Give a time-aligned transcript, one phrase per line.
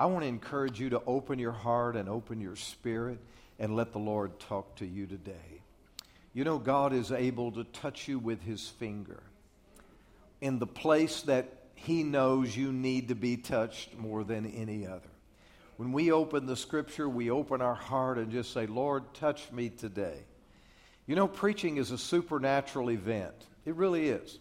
[0.00, 3.18] I want to encourage you to open your heart and open your spirit
[3.58, 5.60] and let the Lord talk to you today.
[6.32, 9.22] You know, God is able to touch you with his finger
[10.40, 15.10] in the place that he knows you need to be touched more than any other.
[15.76, 19.68] When we open the scripture, we open our heart and just say, Lord, touch me
[19.68, 20.24] today.
[21.06, 23.34] You know, preaching is a supernatural event.
[23.66, 24.38] It really is.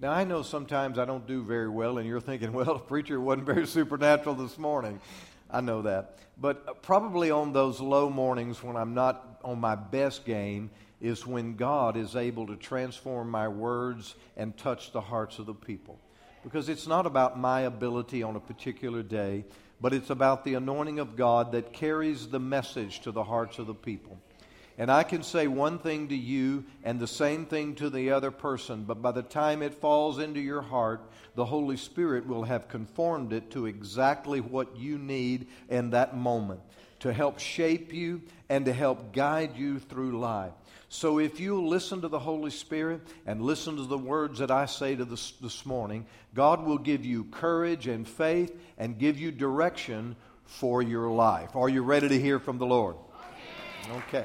[0.00, 3.20] Now, I know sometimes I don't do very well, and you're thinking, well, the preacher
[3.20, 4.98] wasn't very supernatural this morning.
[5.50, 6.16] I know that.
[6.40, 10.70] But uh, probably on those low mornings when I'm not on my best game
[11.02, 15.54] is when God is able to transform my words and touch the hearts of the
[15.54, 15.98] people.
[16.42, 19.44] Because it's not about my ability on a particular day,
[19.82, 23.66] but it's about the anointing of God that carries the message to the hearts of
[23.66, 24.18] the people.
[24.80, 28.30] And I can say one thing to you and the same thing to the other
[28.30, 31.02] person, but by the time it falls into your heart,
[31.34, 36.60] the Holy Spirit will have conformed it to exactly what you need in that moment
[37.00, 40.54] to help shape you and to help guide you through life.
[40.88, 44.64] So if you listen to the Holy Spirit and listen to the words that I
[44.64, 49.30] say to this, this morning, God will give you courage and faith and give you
[49.30, 51.54] direction for your life.
[51.54, 52.96] Are you ready to hear from the Lord?
[54.08, 54.24] Okay.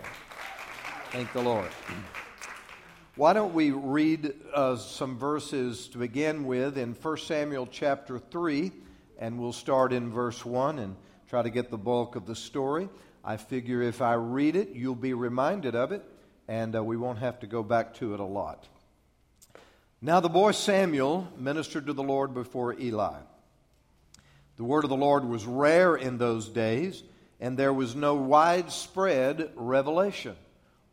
[1.12, 1.70] Thank the Lord.
[3.16, 8.72] Why don't we read uh, some verses to begin with in 1 Samuel chapter 3,
[9.20, 10.96] and we'll start in verse 1 and
[11.30, 12.90] try to get the bulk of the story.
[13.24, 16.04] I figure if I read it, you'll be reminded of it,
[16.48, 18.68] and uh, we won't have to go back to it a lot.
[20.02, 23.20] Now the boy Samuel ministered to the Lord before Eli.
[24.58, 27.04] The word of the Lord was rare in those days,
[27.40, 30.36] and there was no widespread revelation.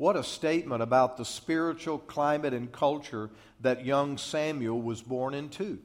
[0.03, 5.79] What a statement about the spiritual climate and culture that young Samuel was born into.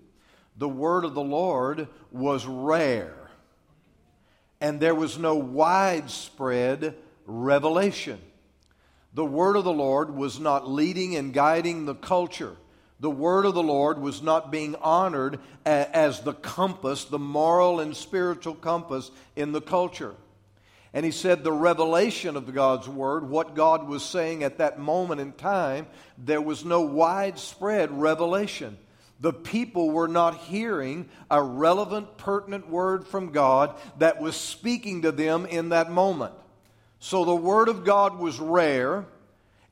[0.58, 3.30] The word of the Lord was rare,
[4.60, 6.96] and there was no widespread
[7.28, 8.20] revelation.
[9.14, 12.56] The word of the Lord was not leading and guiding the culture.
[13.00, 17.96] The word of the Lord was not being honored as the compass, the moral and
[17.96, 20.16] spiritual compass in the culture.
[20.98, 25.22] And he said the revelation of God's word, what God was saying at that moment
[25.22, 25.86] in time,
[26.18, 28.80] there was no widespread revelation.
[29.20, 35.12] The people were not hearing a relevant, pertinent word from God that was speaking to
[35.12, 36.34] them in that moment.
[36.98, 39.06] So the word of God was rare,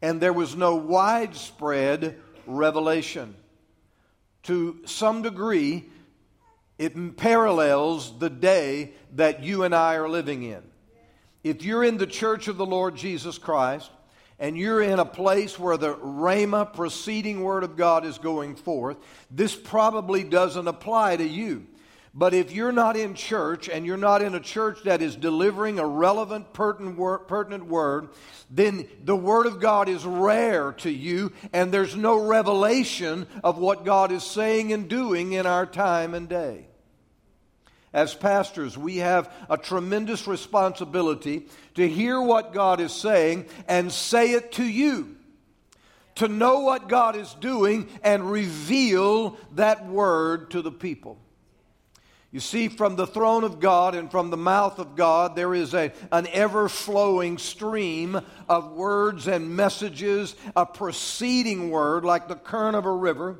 [0.03, 3.33] and there was no widespread revelation.
[4.43, 5.85] To some degree,
[6.77, 10.61] it parallels the day that you and I are living in
[11.45, 13.91] if you're in the church of the Lord Jesus Christ
[14.39, 18.97] and you're in a place where the Rhema preceding word of God is going forth,
[19.29, 21.67] this probably doesn't apply to you.
[22.15, 25.77] But if you're not in church and you're not in a church that is delivering
[25.77, 28.09] a relevant, pertinent word, pertinent word,
[28.49, 33.85] then the Word of God is rare to you and there's no revelation of what
[33.85, 36.65] God is saying and doing in our time and day
[37.95, 44.31] as pastors, we have a tremendous responsibility to hear what God is saying and say
[44.31, 45.15] it to you.
[46.15, 51.17] To know what God is doing and reveal that word to the people.
[52.31, 55.73] You see, from the throne of God and from the mouth of God, there is
[55.73, 58.19] a, an ever flowing stream
[58.49, 63.39] of words and messages, a proceeding word like the current of a river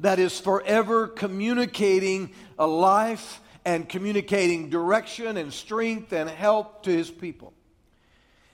[0.00, 7.10] that is forever communicating a life and communicating direction and strength and help to his
[7.10, 7.52] people.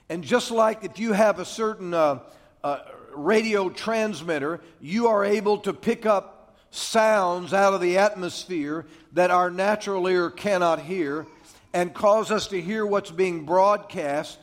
[0.09, 2.19] And just like if you have a certain uh,
[2.63, 2.79] uh,
[3.13, 9.49] radio transmitter, you are able to pick up sounds out of the atmosphere that our
[9.49, 11.25] natural ear cannot hear
[11.73, 14.37] and cause us to hear what's being broadcast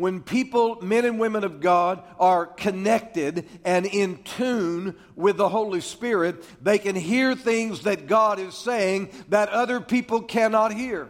[0.00, 5.80] when people, men and women of God, are connected and in tune with the Holy
[5.80, 11.08] Spirit, they can hear things that God is saying that other people cannot hear.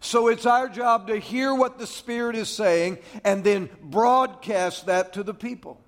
[0.00, 5.12] So it's our job to hear what the Spirit is saying and then broadcast that
[5.14, 5.80] to the people.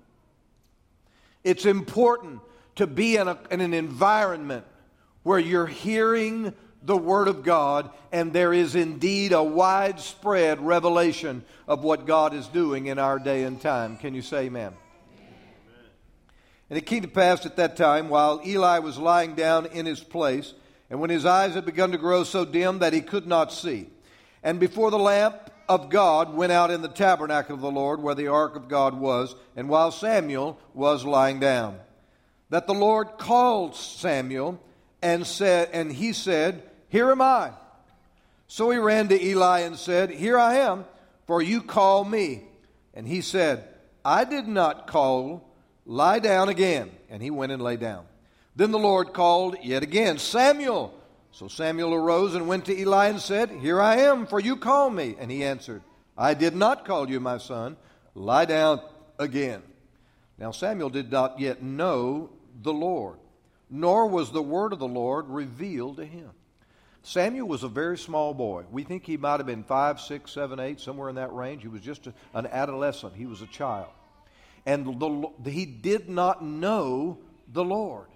[1.43, 2.39] It's important
[2.75, 4.65] to be in, a, in an environment
[5.23, 6.53] where you're hearing
[6.85, 12.47] the Word of God, and there is indeed a widespread revelation of what God is
[12.47, 13.97] doing in our day and time.
[13.97, 14.71] Can you say amen?
[14.71, 14.77] amen?
[16.69, 19.99] And it came to pass at that time, while Eli was lying down in his
[19.99, 20.53] place,
[20.89, 23.89] and when his eyes had begun to grow so dim that he could not see,
[24.43, 28.13] and before the lamp of God went out in the tabernacle of the Lord, where
[28.13, 31.79] the ark of God was, and while Samuel was lying down,
[32.51, 34.61] that the Lord called Samuel
[35.01, 36.63] and said, and he said,
[36.95, 37.51] here am I.
[38.47, 40.85] So he ran to Eli and said, Here I am,
[41.27, 42.43] for you call me.
[42.93, 43.67] And he said,
[44.05, 45.45] I did not call,
[45.85, 46.91] lie down again.
[47.09, 48.05] And he went and lay down.
[48.55, 50.97] Then the Lord called yet again, Samuel.
[51.33, 54.89] So Samuel arose and went to Eli and said, Here I am, for you call
[54.89, 55.17] me.
[55.19, 55.81] And he answered,
[56.17, 57.75] I did not call you, my son.
[58.13, 58.79] Lie down
[59.19, 59.63] again.
[60.37, 62.29] Now Samuel did not yet know
[62.61, 63.17] the Lord,
[63.69, 66.31] nor was the word of the Lord revealed to him.
[67.05, 68.63] Samuel was a very small boy.
[68.71, 71.61] We think he might have been five, six, seven, eight, somewhere in that range.
[71.61, 73.13] He was just a, an adolescent.
[73.15, 73.89] He was a child.
[74.65, 77.19] And the, he did not know
[77.53, 78.07] the Lord.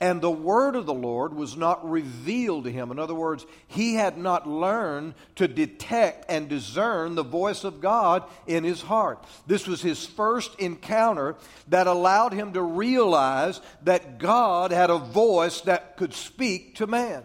[0.00, 2.92] And the word of the Lord was not revealed to him.
[2.92, 8.22] In other words, he had not learned to detect and discern the voice of God
[8.46, 9.24] in his heart.
[9.48, 11.34] This was his first encounter
[11.68, 17.24] that allowed him to realize that God had a voice that could speak to man.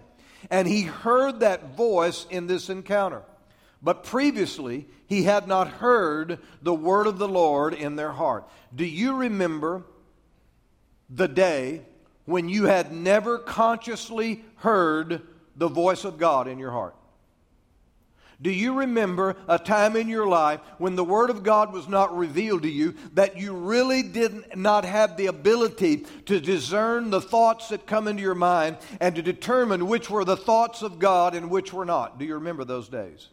[0.49, 3.21] And he heard that voice in this encounter.
[3.81, 8.47] But previously, he had not heard the word of the Lord in their heart.
[8.75, 9.83] Do you remember
[11.09, 11.81] the day
[12.25, 15.21] when you had never consciously heard
[15.55, 16.95] the voice of God in your heart?
[18.41, 22.17] Do you remember a time in your life when the Word of God was not
[22.17, 27.67] revealed to you that you really did not have the ability to discern the thoughts
[27.69, 31.49] that come into your mind and to determine which were the thoughts of God and
[31.49, 32.17] which were not?
[32.17, 33.27] Do you remember those days?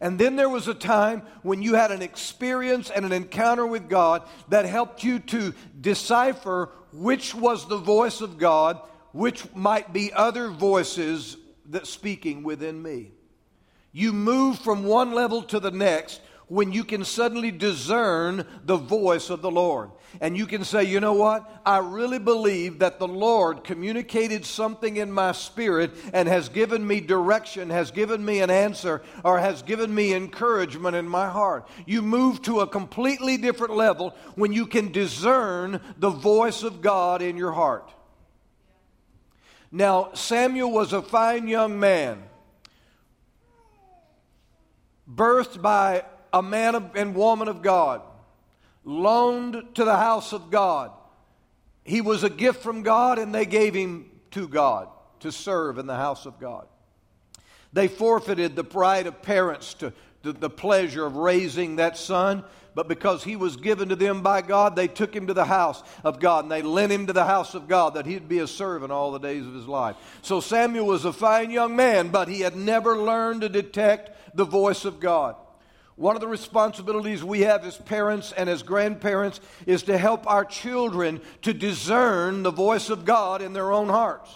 [0.00, 3.90] And then there was a time when you had an experience and an encounter with
[3.90, 8.80] God that helped you to decipher which was the voice of God,
[9.12, 13.10] which might be other voices that speaking within me.
[13.92, 19.28] You move from one level to the next when you can suddenly discern the voice
[19.28, 19.90] of the Lord.
[20.20, 21.60] And you can say, you know what?
[21.64, 27.00] I really believe that the Lord communicated something in my spirit and has given me
[27.00, 31.68] direction, has given me an answer, or has given me encouragement in my heart.
[31.86, 37.20] You move to a completely different level when you can discern the voice of God
[37.20, 37.90] in your heart.
[39.70, 42.22] Now, Samuel was a fine young man
[45.12, 48.02] birthed by a man and woman of God,
[48.84, 50.92] loaned to the house of God.
[51.84, 54.88] He was a gift from God, and they gave him to God
[55.20, 56.66] to serve in the house of God.
[57.72, 62.44] They forfeited the pride of parents to, to the pleasure of raising that son,
[62.74, 65.82] but because he was given to them by God, they took him to the house
[66.04, 68.46] of God and they lent him to the house of God that he'd be a
[68.46, 69.96] servant all the days of his life.
[70.22, 74.44] So Samuel was a fine young man, but he had never learned to detect the
[74.44, 75.34] voice of God.
[75.96, 80.44] One of the responsibilities we have as parents and as grandparents is to help our
[80.44, 84.32] children to discern the voice of God in their own hearts.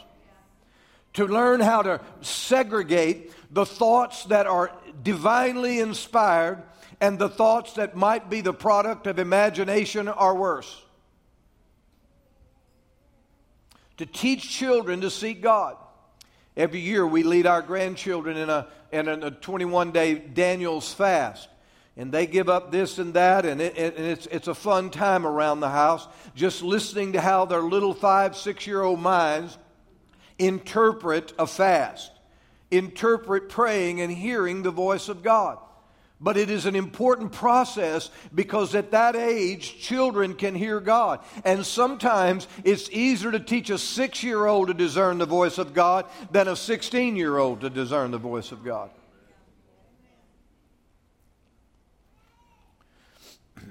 [1.14, 4.72] To learn how to segregate the thoughts that are
[5.04, 6.64] divinely inspired
[7.00, 10.82] and the thoughts that might be the product of imagination or worse.
[13.99, 15.76] To teach children to seek God.
[16.56, 21.49] Every year we lead our grandchildren in a, in a 21 day Daniel's fast.
[21.96, 25.26] And they give up this and that, and, it, and it's, it's a fun time
[25.26, 29.58] around the house just listening to how their little five, six year old minds
[30.38, 32.10] interpret a fast,
[32.70, 35.59] interpret praying and hearing the voice of God.
[36.23, 41.19] But it is an important process because at that age, children can hear God.
[41.45, 45.75] And sometimes it's easier to teach a six year old to discern the voice of
[45.75, 48.91] God than a 16 year old to discern the voice of God.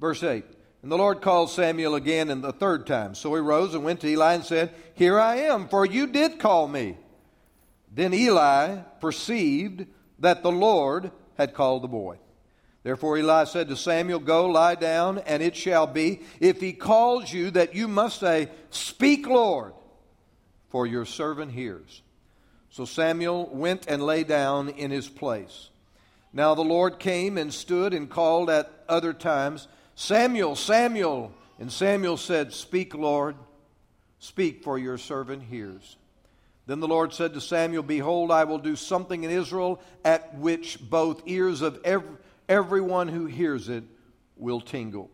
[0.00, 0.46] Verse 8
[0.82, 3.14] And the Lord called Samuel again and the third time.
[3.14, 6.38] So he rose and went to Eli and said, Here I am, for you did
[6.38, 6.96] call me.
[7.94, 9.86] Then Eli perceived
[10.18, 12.18] that the Lord had called the boy.
[12.82, 17.32] Therefore Eli said to Samuel, Go, lie down, and it shall be, if he calls
[17.32, 19.74] you, that you must say, Speak, Lord,
[20.70, 22.02] for your servant hears.
[22.70, 25.68] So Samuel went and lay down in his place.
[26.32, 31.32] Now the Lord came and stood and called at other times, Samuel, Samuel.
[31.58, 33.36] And Samuel said, Speak, Lord,
[34.18, 35.96] speak, for your servant hears.
[36.66, 40.78] Then the Lord said to Samuel, Behold, I will do something in Israel at which
[40.80, 42.16] both ears of every,
[42.48, 43.84] everyone who hears it
[44.36, 45.10] will tingle.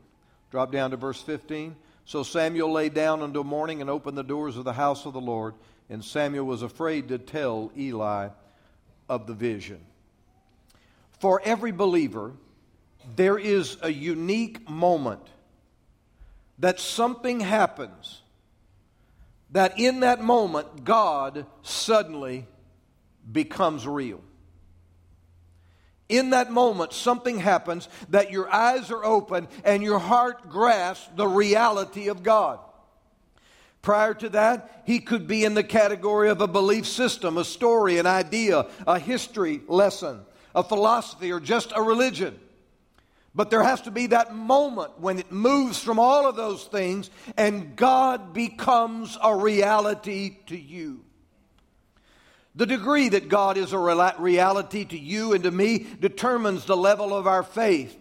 [0.50, 1.74] Drop down to verse 15.
[2.04, 5.20] So Samuel lay down until morning and opened the doors of the house of the
[5.20, 5.54] Lord.
[5.90, 8.28] And Samuel was afraid to tell Eli
[9.08, 9.80] of the vision.
[11.18, 12.32] For every believer,
[13.16, 15.22] there is a unique moment
[16.58, 18.20] that something happens
[19.50, 22.46] that in that moment, God suddenly
[23.30, 24.20] becomes real.
[26.08, 31.28] In that moment, something happens that your eyes are open and your heart grasps the
[31.28, 32.60] reality of God.
[33.82, 37.98] Prior to that, he could be in the category of a belief system, a story,
[37.98, 40.20] an idea, a history lesson,
[40.54, 42.38] a philosophy, or just a religion.
[43.34, 47.10] But there has to be that moment when it moves from all of those things
[47.36, 51.04] and God becomes a reality to you.
[52.54, 57.14] The degree that God is a reality to you and to me determines the level
[57.14, 57.96] of our faith,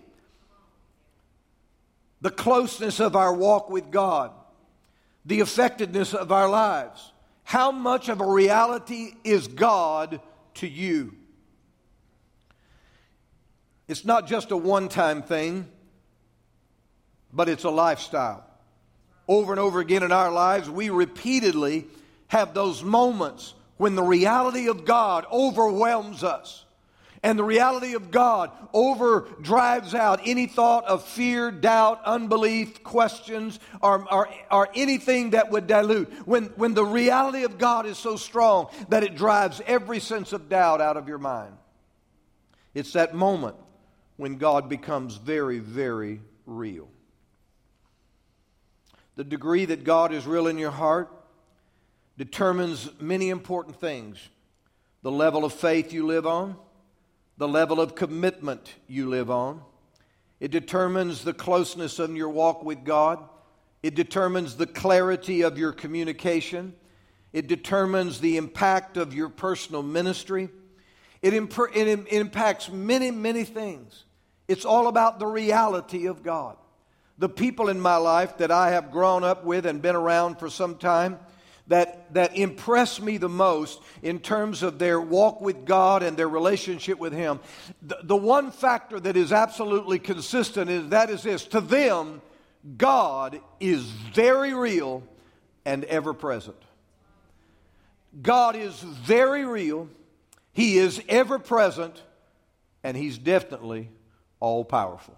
[2.22, 4.32] the closeness of our walk with God,
[5.26, 7.12] the effectiveness of our lives.
[7.44, 10.22] How much of a reality is God
[10.56, 11.14] to you?
[13.88, 15.68] It's not just a one time thing,
[17.32, 18.44] but it's a lifestyle.
[19.28, 21.86] Over and over again in our lives, we repeatedly
[22.28, 26.66] have those moments when the reality of God overwhelms us.
[27.24, 33.60] And the reality of God over drives out any thought of fear, doubt, unbelief, questions,
[33.82, 36.10] or, or, or anything that would dilute.
[36.28, 40.48] When, when the reality of God is so strong that it drives every sense of
[40.48, 41.58] doubt out of your mind.
[42.76, 43.56] It's that moment
[44.18, 46.90] when God becomes very, very real.
[49.16, 51.10] The degree that God is real in your heart
[52.18, 54.30] determines many important things
[55.04, 56.56] the level of faith you live on,
[57.38, 59.62] the level of commitment you live on.
[60.40, 63.24] It determines the closeness of your walk with God.
[63.84, 66.74] It determines the clarity of your communication.
[67.32, 70.50] It determines the impact of your personal ministry.
[71.22, 74.04] It, imp- it impacts many, many things.
[74.48, 76.58] It's all about the reality of God.
[77.18, 80.50] The people in my life that I have grown up with and been around for
[80.50, 81.20] some time
[81.68, 86.30] that, that impress me the most in terms of their walk with God and their
[86.30, 87.40] relationship with Him,
[87.82, 92.22] the, the one factor that is absolutely consistent is that is this to them,
[92.78, 95.04] God is very real
[95.66, 96.58] and ever present.
[98.22, 99.90] God is very real,
[100.54, 102.02] He is ever present,
[102.84, 103.90] and He's definitely
[104.40, 105.18] all powerful.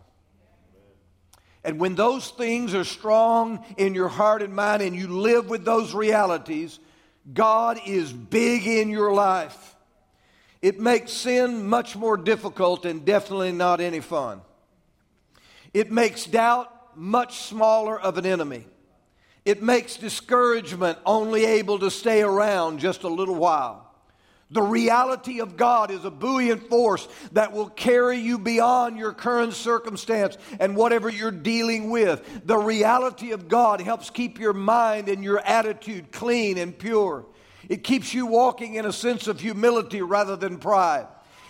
[1.63, 5.65] And when those things are strong in your heart and mind and you live with
[5.65, 6.79] those realities,
[7.33, 9.75] God is big in your life.
[10.61, 14.41] It makes sin much more difficult and definitely not any fun.
[15.73, 18.65] It makes doubt much smaller of an enemy.
[19.45, 23.88] It makes discouragement only able to stay around just a little while.
[24.51, 29.53] The reality of God is a buoyant force that will carry you beyond your current
[29.53, 32.47] circumstance and whatever you're dealing with.
[32.47, 37.25] The reality of God helps keep your mind and your attitude clean and pure.
[37.67, 41.05] It keeps you walking in a sense of humility rather than pride.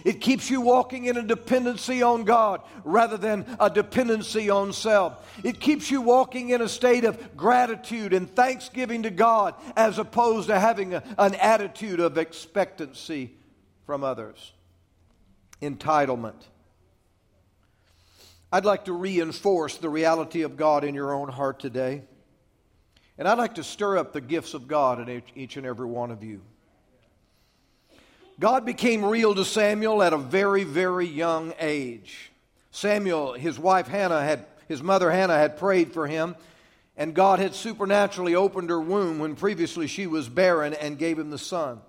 [0.05, 5.25] It keeps you walking in a dependency on God rather than a dependency on self.
[5.43, 10.47] It keeps you walking in a state of gratitude and thanksgiving to God as opposed
[10.47, 13.33] to having a, an attitude of expectancy
[13.85, 14.53] from others.
[15.61, 16.41] Entitlement.
[18.51, 22.03] I'd like to reinforce the reality of God in your own heart today.
[23.17, 26.09] And I'd like to stir up the gifts of God in each and every one
[26.09, 26.41] of you.
[28.39, 32.31] God became real to Samuel at a very, very young age.
[32.71, 36.37] Samuel, his wife Hannah had, his mother Hannah had prayed for him,
[36.95, 41.31] and God had supernaturally opened her womb when previously she was barren and gave him
[41.31, 41.81] the son.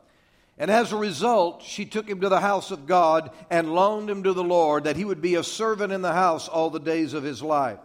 [0.59, 4.25] And as a result, she took him to the house of God and loaned him
[4.25, 7.15] to the Lord that he would be a servant in the house all the days
[7.15, 7.79] of his life.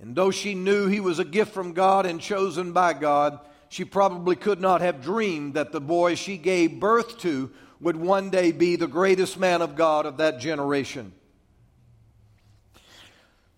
[0.00, 3.38] And though she knew he was a gift from God and chosen by God,
[3.74, 7.50] she probably could not have dreamed that the boy she gave birth to
[7.80, 11.12] would one day be the greatest man of God of that generation.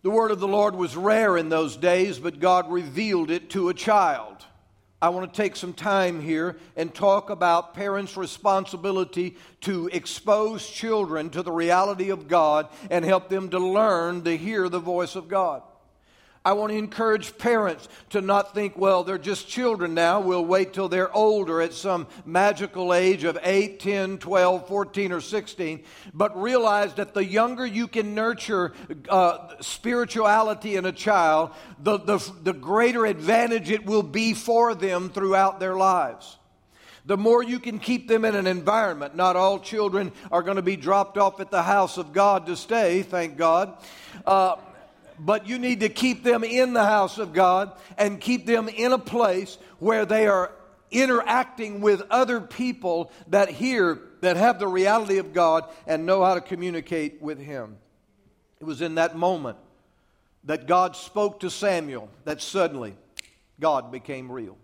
[0.00, 3.68] The word of the Lord was rare in those days, but God revealed it to
[3.68, 4.38] a child.
[5.02, 11.28] I want to take some time here and talk about parents' responsibility to expose children
[11.28, 15.28] to the reality of God and help them to learn to hear the voice of
[15.28, 15.60] God.
[16.46, 20.20] I want to encourage parents to not think, well, they're just children now.
[20.20, 25.20] We'll wait till they're older at some magical age of 8, 10, 12, 14, or
[25.20, 25.82] 16.
[26.14, 28.74] But realize that the younger you can nurture
[29.08, 31.50] uh, spirituality in a child,
[31.80, 36.36] the, the, the greater advantage it will be for them throughout their lives
[37.06, 39.14] the more you can keep them in an environment.
[39.14, 42.56] Not all children are going to be dropped off at the house of God to
[42.56, 43.78] stay, thank God.
[44.26, 44.56] Uh,
[45.18, 48.92] but you need to keep them in the house of God and keep them in
[48.92, 50.52] a place where they are
[50.90, 56.34] interacting with other people that hear, that have the reality of God and know how
[56.34, 57.76] to communicate with Him.
[58.60, 59.58] It was in that moment
[60.44, 62.94] that God spoke to Samuel that suddenly
[63.60, 64.56] God became real.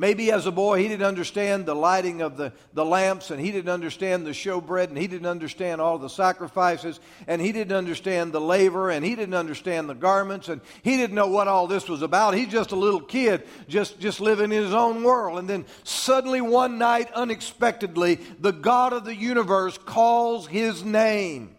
[0.00, 3.50] Maybe as a boy, he didn't understand the lighting of the, the lamps, and he
[3.50, 8.32] didn't understand the showbread, and he didn't understand all the sacrifices, and he didn't understand
[8.32, 11.88] the labor, and he didn't understand the garments, and he didn't know what all this
[11.88, 12.34] was about.
[12.34, 15.40] He's just a little kid, just, just living in his own world.
[15.40, 21.56] And then suddenly, one night, unexpectedly, the God of the universe calls his name.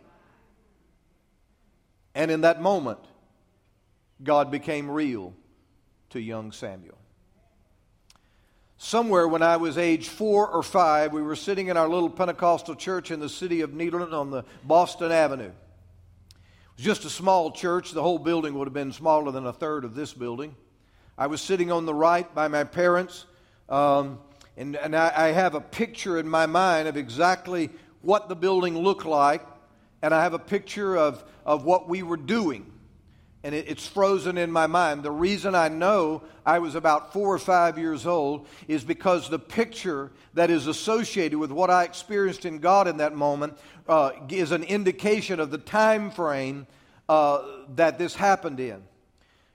[2.16, 3.00] And in that moment,
[4.24, 5.34] God became real
[6.12, 7.00] to young Samuel.
[8.82, 12.76] Somewhere when I was age four or five, we were sitting in our little Pentecostal
[12.76, 15.50] church in the city of Nederland on the Boston Avenue.
[15.50, 17.92] It was just a small church.
[17.92, 20.56] The whole building would have been smaller than a third of this building.
[21.18, 23.26] I was sitting on the right by my parents,
[23.68, 24.18] um,
[24.56, 27.72] and, and I, I have a picture in my mind of exactly
[28.02, 29.46] what the building looked like,
[30.02, 32.69] and I have a picture of, of what we were doing
[33.44, 35.04] and it, it's frozen in my mind.
[35.04, 39.40] The reason I know I was about four or five years old is because the
[39.40, 44.52] picture that is associated with what I experienced in God in that moment uh, is
[44.52, 46.68] an indication of the time frame
[47.08, 47.44] uh,
[47.76, 48.84] that this happened in.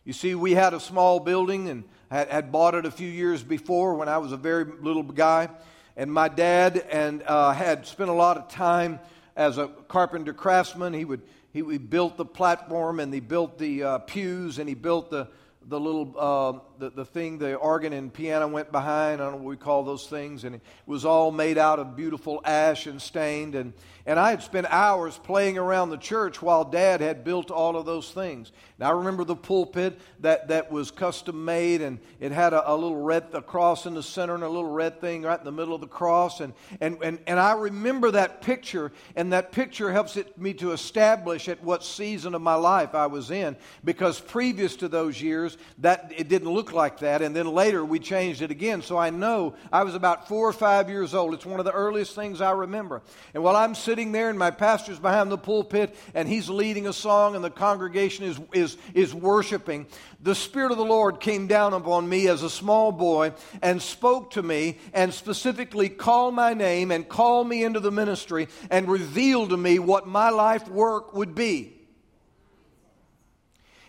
[0.05, 3.43] You see, we had a small building and had, had, bought it a few years
[3.43, 5.49] before when I was a very little guy.
[5.97, 8.99] And my dad and uh, had spent a lot of time
[9.37, 10.93] as a carpenter craftsman.
[10.93, 11.23] He would
[11.55, 15.29] he, he built the platform and he built the uh, pews and he built the,
[15.69, 19.39] the little uh, the, the thing the organ and piano went behind i don't know
[19.39, 23.01] what we call those things and it was all made out of beautiful ash and
[23.01, 23.73] stained and,
[24.05, 27.87] and i had spent hours playing around the church while dad had built all of
[27.87, 28.53] those things.
[28.79, 32.75] Now i remember the pulpit that, that was custom made and it had a, a
[32.75, 35.53] little red a cross in the center and a little red thing right in the
[35.53, 39.91] middle of the cross and, and, and, and i remember that picture and that picture
[39.91, 44.21] helps it, me to establish at what season of my life i was in because
[44.21, 48.43] previous to those years that it didn't look like that, and then later we changed
[48.43, 48.83] it again.
[48.83, 51.35] So I know I was about four or five years old.
[51.35, 53.03] It's one of the earliest things I remember.
[53.33, 56.93] And while I'm sitting there, and my pastor's behind the pulpit, and he's leading a
[56.93, 59.87] song, and the congregation is, is, is worshiping,
[60.21, 63.33] the Spirit of the Lord came down upon me as a small boy
[63.63, 68.49] and spoke to me, and specifically called my name and called me into the ministry
[68.71, 71.73] and revealed to me what my life work would be.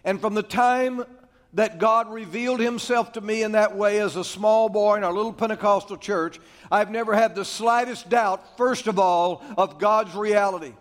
[0.03, 1.03] And from the time
[1.55, 5.13] that God revealed himself to me in that way as a small boy in our
[5.13, 6.39] little Pentecostal church,
[6.69, 10.73] I've never had the slightest doubt, first of all, of God's reality.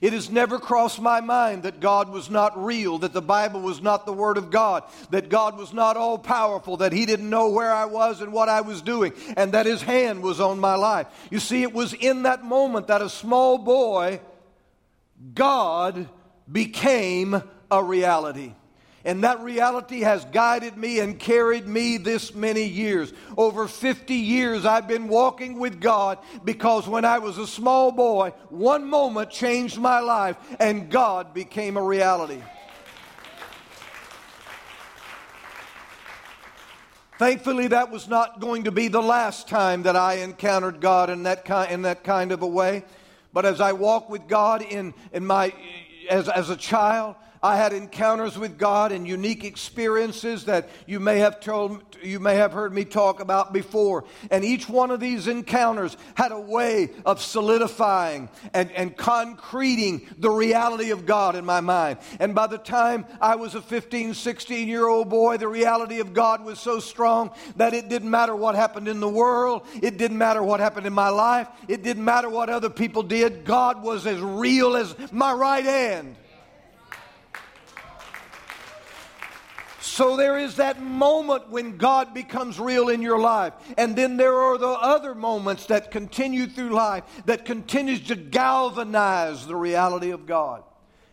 [0.00, 3.82] It has never crossed my mind that God was not real, that the Bible was
[3.82, 7.50] not the Word of God, that God was not all powerful, that He didn't know
[7.50, 10.76] where I was and what I was doing, and that His hand was on my
[10.76, 11.08] life.
[11.30, 14.20] You see, it was in that moment that a small boy,
[15.34, 16.08] God
[16.50, 18.54] became a reality.
[19.08, 23.10] And that reality has guided me and carried me this many years.
[23.38, 28.34] Over 50 years, I've been walking with God because when I was a small boy,
[28.50, 32.42] one moment changed my life and God became a reality.
[37.18, 41.22] Thankfully, that was not going to be the last time that I encountered God in
[41.22, 42.84] that kind, in that kind of a way.
[43.32, 45.54] But as I walk with God in, in my,
[46.10, 51.18] as, as a child, I had encounters with God and unique experiences that you may
[51.18, 54.04] have told, you may have heard me talk about before.
[54.30, 60.30] And each one of these encounters had a way of solidifying and, and concreting the
[60.30, 61.98] reality of God in my mind.
[62.18, 66.12] And by the time I was a 15, 16 year old boy, the reality of
[66.12, 69.66] God was so strong that it didn't matter what happened in the world.
[69.80, 71.48] It didn't matter what happened in my life.
[71.68, 73.44] It didn't matter what other people did.
[73.44, 76.16] God was as real as my right hand.
[79.98, 83.52] So there is that moment when God becomes real in your life.
[83.76, 89.44] And then there are the other moments that continue through life that continues to galvanize
[89.44, 90.62] the reality of God.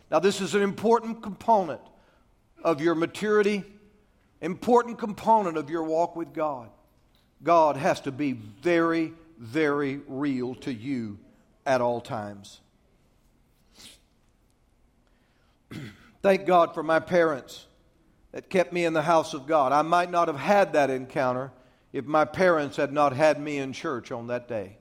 [0.08, 1.80] Now, this is an important component
[2.62, 3.64] of your maturity,
[4.40, 6.70] important component of your walk with God.
[7.42, 11.18] God has to be very, very real to you
[11.66, 12.60] at all times.
[16.22, 17.65] Thank God for my parents
[18.36, 19.72] that kept me in the house of God.
[19.72, 21.52] I might not have had that encounter
[21.94, 24.76] if my parents had not had me in church on that day.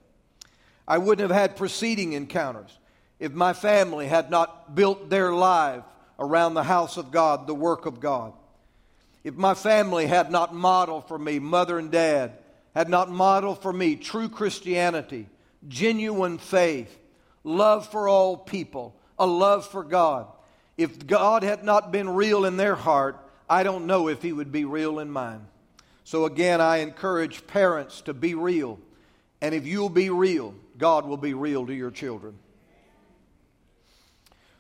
[0.85, 2.77] I wouldn't have had preceding encounters
[3.17, 5.85] if my family had not built their life
[6.19, 8.33] around the house of God, the work of God.
[9.23, 12.33] If my family had not modeled for me, mother and dad,
[12.75, 15.29] had not modeled for me true Christianity,
[15.65, 16.93] genuine faith,
[17.45, 20.27] love for all people, a love for God,
[20.77, 24.51] if God had not been real in their heart, I don't know if He would
[24.51, 25.45] be real in mine.
[26.03, 28.79] So again, I encourage parents to be real.
[29.41, 32.38] And if you'll be real, God will be real to your children.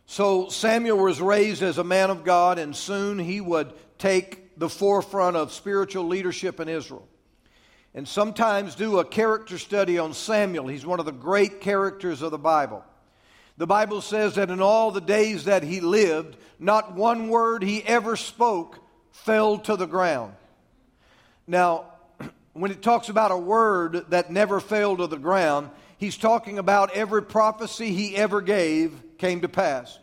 [0.07, 4.69] So Samuel was raised as a man of God, and soon he would take the
[4.69, 7.07] forefront of spiritual leadership in Israel.
[7.93, 10.67] And sometimes do a character study on Samuel.
[10.67, 12.83] He's one of the great characters of the Bible.
[13.57, 17.83] The Bible says that in all the days that he lived, not one word he
[17.83, 18.79] ever spoke
[19.11, 20.33] fell to the ground.
[21.47, 21.85] Now,
[22.53, 26.91] when it talks about a word that never fell to the ground, he's talking about
[26.91, 29.99] every prophecy he ever gave came to pass.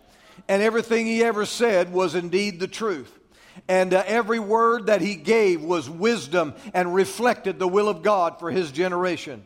[0.48, 3.18] And everything he ever said was indeed the truth.
[3.68, 8.38] And uh, every word that he gave was wisdom and reflected the will of God
[8.38, 9.44] for his generation.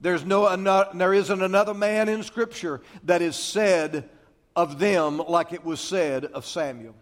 [0.00, 4.08] There's no, there isn't another man in Scripture that is said
[4.54, 6.94] of them like it was said of Samuel.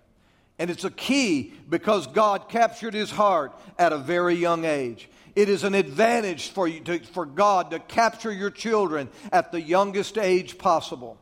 [0.59, 5.09] And it's a key because God captured his heart at a very young age.
[5.35, 9.61] It is an advantage for, you to, for God to capture your children at the
[9.61, 11.18] youngest age possible.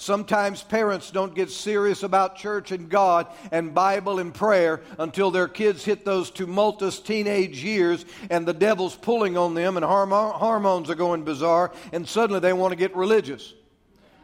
[0.00, 5.46] Sometimes parents don't get serious about church and God and Bible and prayer until their
[5.46, 10.94] kids hit those tumultuous teenage years and the devil's pulling on them and hormones are
[10.94, 13.52] going bizarre and suddenly they want to get religious.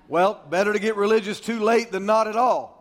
[0.08, 2.75] Well, better to get religious too late than not at all.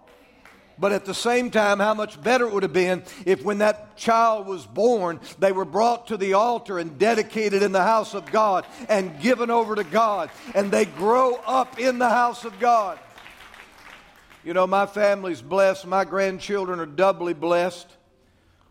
[0.78, 3.96] But at the same time, how much better it would have been if, when that
[3.96, 8.26] child was born, they were brought to the altar and dedicated in the house of
[8.26, 13.00] God and given over to God, and they grow up in the house of God.
[14.44, 15.88] You know, my family's blessed.
[15.88, 17.88] My grandchildren are doubly blessed.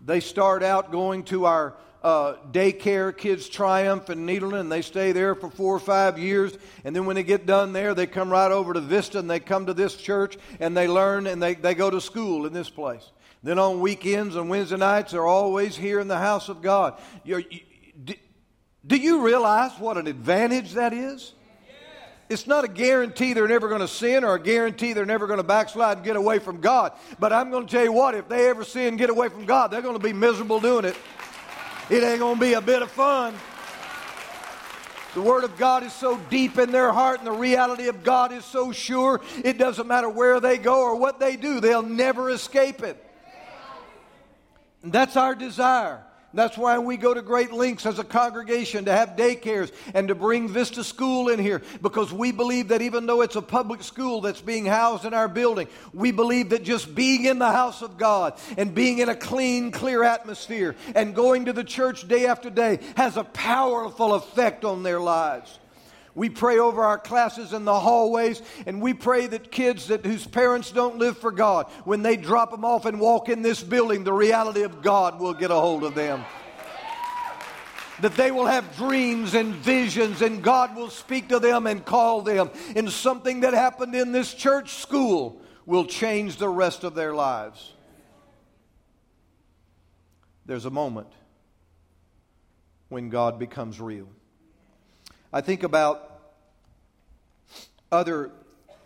[0.05, 5.13] They start out going to our uh, daycare, Kids Triumph in Nederland, and they stay
[5.13, 6.57] there for four or five years.
[6.85, 9.41] And then when they get done there, they come right over to Vista and they
[9.41, 12.69] come to this church and they learn and they, they go to school in this
[12.69, 13.11] place.
[13.43, 17.01] Then on weekends and Wednesday nights, they're always here in the house of God.
[17.25, 17.43] You,
[18.05, 18.15] do,
[18.87, 21.33] do you realize what an advantage that is?
[22.29, 25.39] It's not a guarantee they're never going to sin or a guarantee they're never going
[25.39, 26.93] to backslide and get away from God.
[27.19, 29.45] But I'm going to tell you what, if they ever sin and get away from
[29.45, 30.97] God, they're going to be miserable doing it.
[31.91, 33.35] It ain't going to be a bit of fun.
[35.15, 38.33] The Word of God is so deep in their heart, and the reality of God
[38.33, 42.31] is so sure, it doesn't matter where they go or what they do, they'll never
[42.31, 43.01] escape it.
[44.83, 46.03] And that's our desire.
[46.35, 50.15] That's why we go to great lengths as a congregation to have daycares and to
[50.15, 54.21] bring Vista School in here because we believe that even though it's a public school
[54.21, 57.97] that's being housed in our building, we believe that just being in the house of
[57.97, 62.51] God and being in a clean, clear atmosphere and going to the church day after
[62.51, 65.59] day has a powerful effect on their lives.
[66.15, 70.27] We pray over our classes in the hallways, and we pray that kids that whose
[70.27, 74.05] parents don't live for God, when they drop them off and walk in this building,
[74.05, 76.25] the reality of God will get a hold of them.
[78.01, 82.23] That they will have dreams and visions, and God will speak to them and call
[82.23, 82.51] them.
[82.77, 87.73] And something that happened in this church school will change the rest of their lives.
[90.47, 91.09] There's a moment
[92.89, 94.09] when God becomes real.
[95.35, 96.21] I think about
[97.91, 98.31] other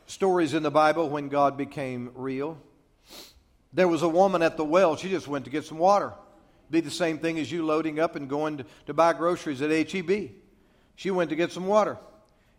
[0.06, 2.56] stories in the Bible when God became real.
[3.74, 6.14] There was a woman at the well, she just went to get some water.
[6.70, 9.90] Be the same thing as you loading up and going to, to buy groceries at
[9.90, 10.30] HEB.
[10.96, 11.98] She went to get some water.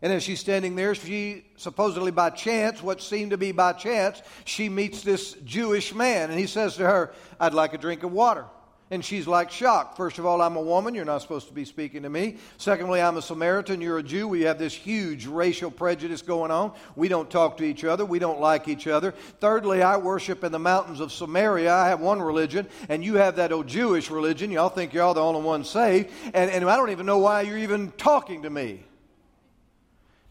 [0.03, 4.21] And as she's standing there, she supposedly by chance, what seemed to be by chance,
[4.45, 6.29] she meets this Jewish man.
[6.29, 8.45] And he says to her, I'd like a drink of water.
[8.91, 9.97] And she's like shocked.
[9.97, 10.95] First of all, I'm a woman.
[10.95, 12.37] You're not supposed to be speaking to me.
[12.57, 13.81] Secondly, I'm a Samaritan.
[13.81, 14.27] You're a Jew.
[14.27, 16.73] We have this huge racial prejudice going on.
[16.95, 18.03] We don't talk to each other.
[18.03, 19.11] We don't like each other.
[19.39, 21.71] Thirdly, I worship in the mountains of Samaria.
[21.71, 24.49] I have one religion, and you have that old Jewish religion.
[24.49, 26.09] Y'all think y'all the only one saved.
[26.33, 28.83] And, and I don't even know why you're even talking to me.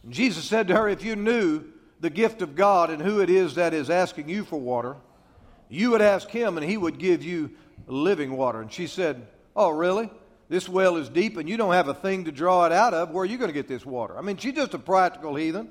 [0.02, 1.64] And Jesus said to her, If you knew
[2.00, 4.96] the gift of God and who it is that is asking you for water,
[5.68, 7.50] you would ask him, and he would give you
[7.88, 8.60] living water.
[8.60, 10.10] And she said, Oh, really?
[10.48, 13.10] This well is deep and you don't have a thing to draw it out of.
[13.10, 14.16] Where are you going to get this water?
[14.16, 15.68] I mean, she's just a practical heathen.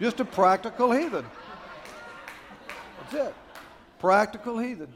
[0.00, 1.24] Just a practical heathen.
[3.10, 3.34] That's it.
[3.98, 4.92] Practical heathen.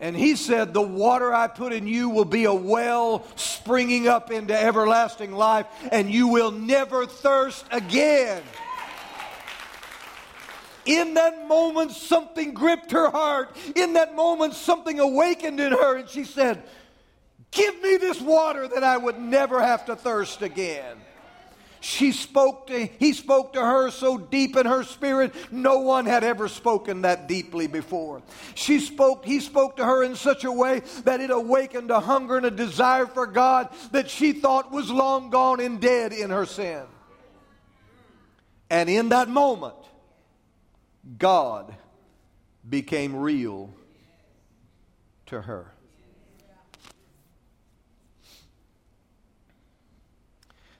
[0.00, 4.30] And he said, The water I put in you will be a well springing up
[4.30, 8.42] into everlasting life, and you will never thirst again.
[10.90, 13.56] In that moment, something gripped her heart.
[13.76, 16.64] In that moment, something awakened in her, and she said,
[17.52, 20.96] Give me this water that I would never have to thirst again.
[21.78, 26.24] She spoke to, he spoke to her so deep in her spirit, no one had
[26.24, 28.20] ever spoken that deeply before.
[28.56, 32.36] She spoke, he spoke to her in such a way that it awakened a hunger
[32.36, 36.46] and a desire for God that she thought was long gone and dead in her
[36.46, 36.82] sin.
[38.68, 39.76] And in that moment,
[41.18, 41.74] God
[42.68, 43.70] became real
[45.26, 45.72] to her.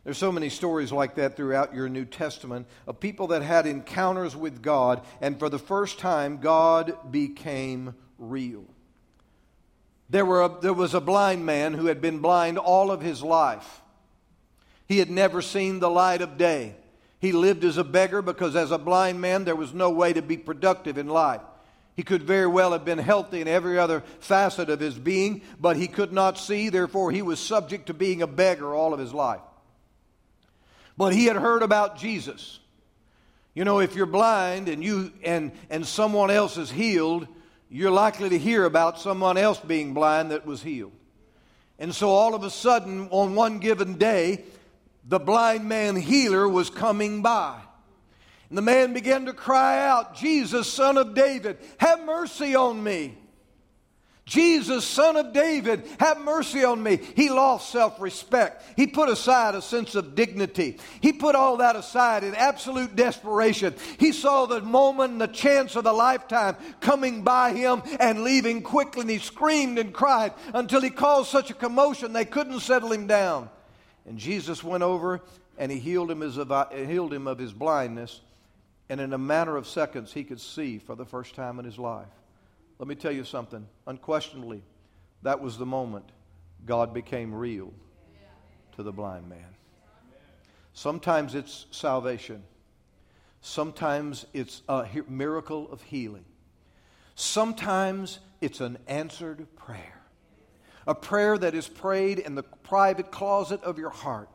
[0.04, 4.34] There's so many stories like that throughout your New Testament of people that had encounters
[4.34, 8.64] with God, and for the first time, God became real.
[10.08, 13.22] There, were a, there was a blind man who had been blind all of his
[13.22, 13.82] life.
[14.88, 16.74] He had never seen the light of day.
[17.20, 20.22] He lived as a beggar because, as a blind man, there was no way to
[20.22, 21.42] be productive in life.
[21.94, 25.76] He could very well have been healthy in every other facet of his being, but
[25.76, 29.12] he could not see, therefore, he was subject to being a beggar all of his
[29.12, 29.40] life.
[30.96, 32.58] But he had heard about Jesus.
[33.54, 37.26] You know, if you're blind and you and and someone else is healed,
[37.68, 40.92] you're likely to hear about someone else being blind that was healed.
[41.78, 44.44] And so all of a sudden on one given day,
[45.04, 47.60] the blind man healer was coming by.
[48.48, 53.16] And the man began to cry out, Jesus, son of David, have mercy on me.
[54.30, 57.00] Jesus, son of David, have mercy on me.
[57.16, 58.62] He lost self respect.
[58.76, 60.78] He put aside a sense of dignity.
[61.00, 63.74] He put all that aside in absolute desperation.
[63.98, 68.62] He saw the moment and the chance of a lifetime coming by him and leaving
[68.62, 72.92] quickly, and he screamed and cried until he caused such a commotion they couldn't settle
[72.92, 73.50] him down.
[74.06, 75.20] And Jesus went over
[75.58, 78.20] and he healed him, his, uh, healed him of his blindness.
[78.88, 81.78] And in a matter of seconds, he could see for the first time in his
[81.78, 82.08] life.
[82.78, 83.66] Let me tell you something.
[83.86, 84.62] Unquestionably,
[85.22, 86.06] that was the moment
[86.66, 87.72] God became real
[88.76, 89.44] to the blind man.
[90.72, 92.42] Sometimes it's salvation,
[93.42, 96.24] sometimes it's a miracle of healing,
[97.14, 99.99] sometimes it's an answered prayer
[100.90, 104.28] a prayer that is prayed in the private closet of your heart,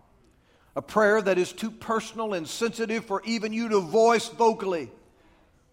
[0.73, 4.89] a prayer that is too personal and sensitive for even you to voice vocally,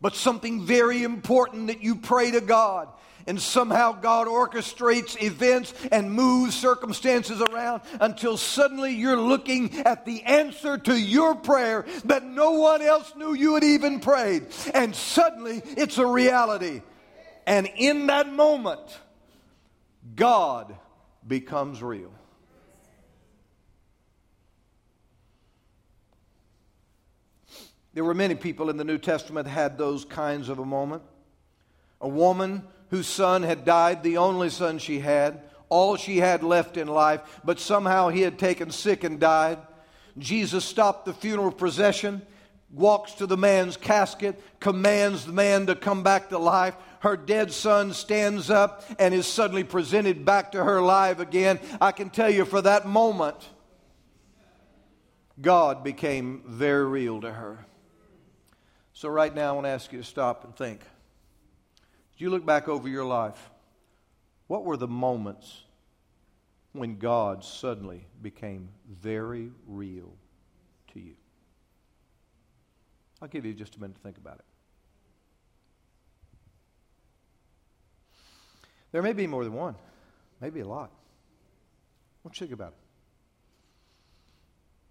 [0.01, 2.89] but something very important that you pray to God.
[3.29, 10.25] And somehow God orchestrates events and moves circumstances around until suddenly you're looking at the
[10.25, 14.47] answer to your prayer that no one else knew you had even prayed.
[14.75, 16.83] And suddenly it's a reality.
[17.47, 18.81] And in that moment,
[20.15, 20.77] God
[21.27, 22.13] becomes real.
[27.95, 31.03] There were many people in the New Testament had those kinds of a moment.
[32.01, 36.77] A woman whose son had died, the only son she had, all she had left
[36.77, 39.59] in life, but somehow he had taken sick and died.
[40.19, 42.23] Jesus stopped the funeral procession,
[42.73, 47.53] walks to the man's casket, commands the man to come back to life, her dead
[47.53, 52.31] son stands up and is suddenly presented back to her alive again, I can tell
[52.31, 53.37] you for that moment,
[55.41, 57.67] God became very real to her.
[58.93, 60.81] So, right now, I want to ask you to stop and think.
[62.15, 63.51] As you look back over your life,
[64.47, 65.63] what were the moments
[66.73, 70.13] when God suddenly became very real
[70.93, 71.15] to you?
[73.23, 74.45] I'll give you just a minute to think about it.
[78.91, 79.77] There may be more than one,
[80.41, 80.91] maybe a lot.
[82.23, 82.79] What you think about it?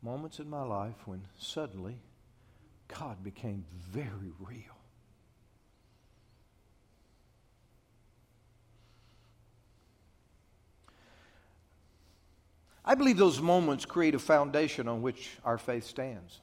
[0.01, 1.97] Moments in my life when suddenly
[2.87, 4.77] God became very real.
[12.85, 16.39] I believe those moments create a foundation on which our faith stands.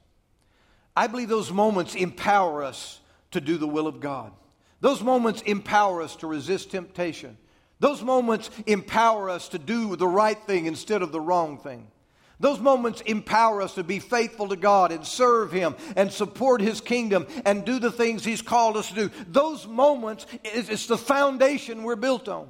[0.99, 2.99] I believe those moments empower us
[3.31, 4.33] to do the will of God.
[4.81, 7.37] Those moments empower us to resist temptation.
[7.79, 11.87] Those moments empower us to do the right thing instead of the wrong thing.
[12.41, 16.81] Those moments empower us to be faithful to God and serve Him and support His
[16.81, 19.11] kingdom and do the things He's called us to do.
[19.29, 22.49] Those moments, it's the foundation we're built on.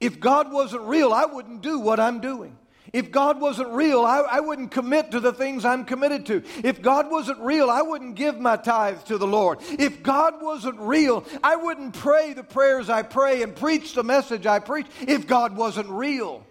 [0.00, 2.58] If God wasn't real, I wouldn't do what I'm doing.
[2.92, 6.42] If God wasn't real, I, I, wouldn't commit to the things I'm committed to.
[6.62, 9.58] If God wasn't real, I wouldn't give my tithe to the Lord.
[9.62, 14.46] If God wasn't real, I wouldn't pray the prayers I pray and preach the message
[14.46, 16.46] I preach if God wasn't real.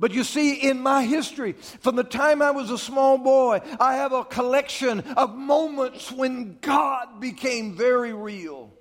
[0.00, 3.96] But you see, in my history, from the time I was a small boy, I
[3.96, 8.72] have a collection of moments when God became very real.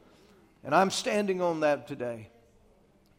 [0.63, 2.29] And I'm standing on that today.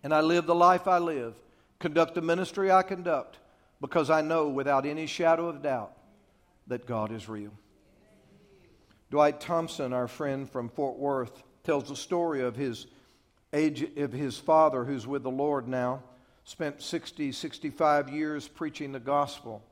[0.03, 1.35] And I live the life I live,
[1.85, 3.37] conduct the ministry I conduct,
[3.79, 5.93] because I know without any shadow of doubt
[6.67, 7.53] that God is real.
[9.11, 12.87] Dwight Thompson, our friend from Fort Worth, tells the story of his
[13.53, 16.03] age of his father who's with the Lord now,
[16.45, 19.63] spent 60, 65 years preaching the gospel.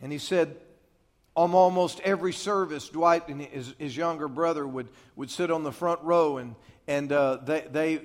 [0.00, 0.56] And he said,
[1.36, 5.70] on almost every service, Dwight and his, his younger brother would, would sit on the
[5.70, 6.56] front row, and,
[6.88, 8.00] and uh, they, they,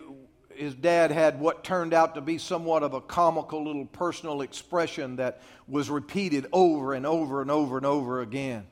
[0.57, 5.17] his dad had what turned out to be somewhat of a comical little personal expression
[5.17, 8.65] that was repeated over and over and over and over again.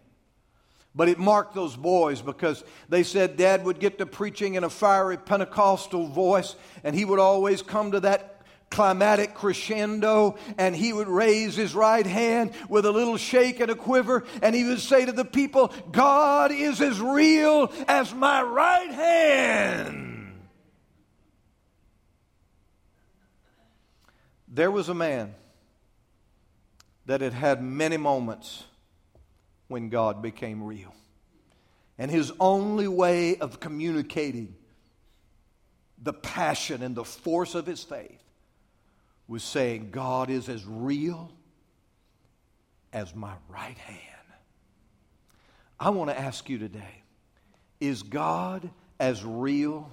[0.95, 4.69] But it marked those boys because they said dad would get to preaching in a
[4.69, 11.08] fiery Pentecostal voice, and he would always come to that climatic crescendo, and he would
[11.08, 15.06] raise his right hand with a little shake and a quiver, and he would say
[15.06, 20.14] to the people, God is as real as my right hand.
[24.55, 25.35] There was a man
[27.07, 28.63] that had had many moments
[29.67, 30.95] when God became real.
[31.97, 34.55] And his only way of communicating
[36.01, 38.23] the passion and the force of his faith
[39.27, 41.33] was saying, God is as real
[42.93, 44.01] as my right hand.
[45.77, 47.03] I want to ask you today
[47.81, 48.69] is God
[49.01, 49.91] as real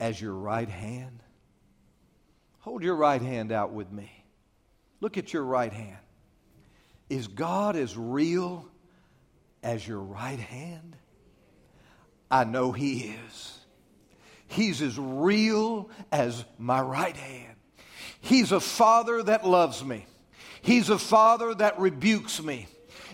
[0.00, 1.22] as your right hand?
[2.60, 4.10] Hold your right hand out with me.
[5.00, 5.98] Look at your right hand.
[7.08, 8.68] Is God as real
[9.62, 10.96] as your right hand?
[12.30, 13.58] I know He is.
[14.48, 17.54] He's as real as my right hand.
[18.20, 20.06] He's a father that loves me.
[20.60, 22.66] He's a father that rebukes me.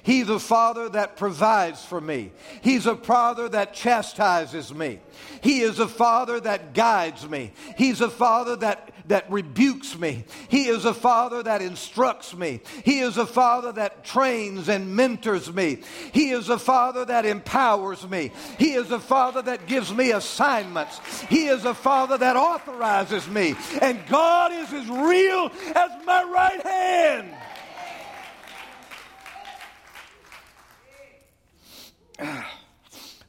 [0.05, 2.31] He's a father that provides for me.
[2.61, 5.01] He's a father that chastises me.
[5.41, 7.53] He is a father that guides me.
[7.79, 10.27] He's a father that, that rebukes me.
[10.49, 12.61] He is a father that instructs me.
[12.85, 15.79] He is a father that trains and mentors me.
[16.13, 18.31] He is a father that empowers me.
[18.59, 21.01] He is a father that gives me assignments.
[21.23, 23.55] He is a father that authorizes me.
[23.81, 27.35] And God is as real as my right hand.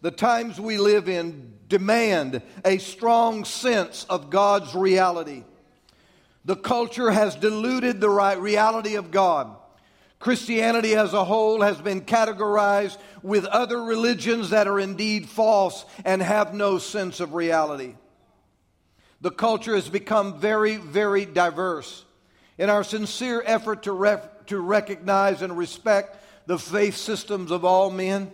[0.02, 5.44] The times we live in demand a strong sense of God's reality.
[6.46, 9.56] The culture has diluted the right reality of God.
[10.20, 16.22] Christianity as a whole has been categorized with other religions that are indeed false and
[16.22, 17.96] have no sense of reality.
[19.22, 22.06] The culture has become very, very diverse.
[22.58, 27.90] In our sincere effort to, ref- to recognize and respect the faith systems of all
[27.90, 28.32] men,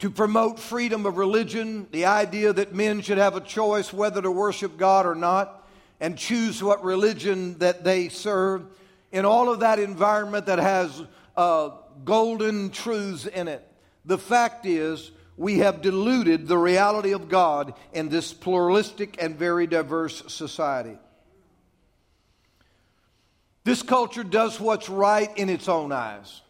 [0.00, 4.30] to promote freedom of religion, the idea that men should have a choice whether to
[4.30, 5.68] worship God or not,
[6.00, 8.64] and choose what religion that they serve.
[9.12, 11.02] In all of that environment that has
[11.36, 11.70] uh,
[12.04, 13.66] golden truths in it,
[14.06, 19.66] the fact is we have diluted the reality of God in this pluralistic and very
[19.66, 20.96] diverse society.
[23.64, 26.40] This culture does what's right in its own eyes.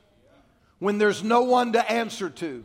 [0.79, 2.65] When there's no one to answer to,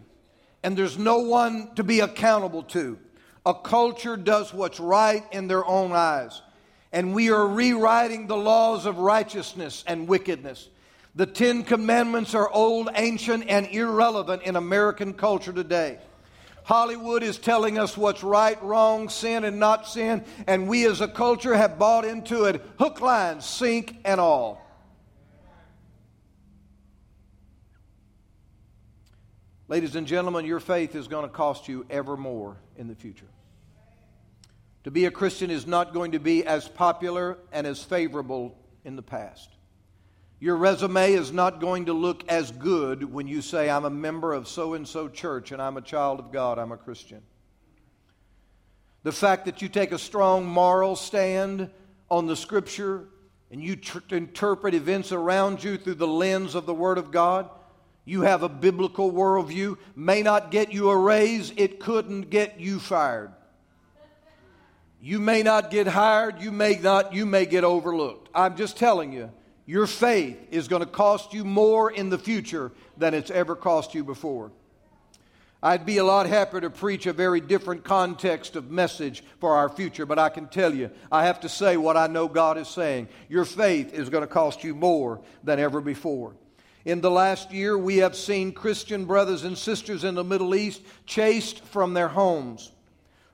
[0.66, 2.98] and there's no one to be accountable to.
[3.46, 6.42] A culture does what's right in their own eyes.
[6.92, 10.68] And we are rewriting the laws of righteousness and wickedness.
[11.14, 16.00] The Ten Commandments are old, ancient, and irrelevant in American culture today.
[16.64, 21.08] Hollywood is telling us what's right, wrong, sin, and not sin, and we as a
[21.08, 24.65] culture have bought into it hook, line, sink, and all.
[29.68, 33.26] Ladies and gentlemen, your faith is going to cost you ever more in the future.
[34.84, 38.96] To be a Christian is not going to be as popular and as favorable in
[38.96, 39.50] the past.
[40.40, 44.34] Your resume is not going to look as good when you say, I'm a member
[44.34, 47.24] of so and so church and I'm a child of God, I'm a Christian.
[49.02, 51.72] The fact that you take a strong moral stand
[52.12, 53.08] on the Scripture
[53.50, 57.50] and you tr- interpret events around you through the lens of the Word of God
[58.06, 62.80] you have a biblical worldview, may not get you a raise, it couldn't get you
[62.80, 63.34] fired.
[65.02, 68.30] You may not get hired, you may not, you may get overlooked.
[68.34, 69.32] I'm just telling you,
[69.66, 73.96] your faith is going to cost you more in the future than it's ever cost
[73.96, 74.52] you before.
[75.64, 79.68] I'd be a lot happier to preach a very different context of message for our
[79.68, 82.68] future, but I can tell you, I have to say what I know God is
[82.68, 83.08] saying.
[83.30, 86.36] Your faith is going to cost you more than ever before.
[86.86, 90.84] In the last year, we have seen Christian brothers and sisters in the Middle East
[91.08, 92.72] chased from their homes,